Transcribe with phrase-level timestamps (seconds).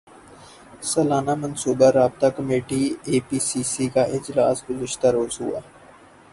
[0.89, 5.59] سالانہ منصوبہ رابطہ کمیٹی اے پی سی سی کا اجلاس گزشتہ روز ہوا